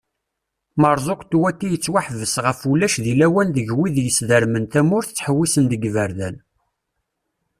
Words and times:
Marzuq 0.81 1.21
Tewwati 1.29 1.67
yettwaḥbes 1.73 2.33
ɣef 2.45 2.59
ulac 2.71 2.93
di 3.03 3.13
lawan 3.19 3.49
deg 3.55 3.67
wid 3.77 3.95
yesdermen 4.05 4.65
tamurt 4.71 5.09
ttḥewissen 5.11 5.65
deg 5.71 5.81
iberdan. 5.89 6.35